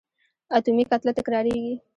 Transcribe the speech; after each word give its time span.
اتومي 0.55 0.83
کتله 0.89 1.11
تکرارېږي. 1.17 1.73